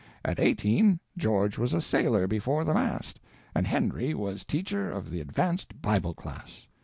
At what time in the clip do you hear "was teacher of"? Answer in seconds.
4.15-5.11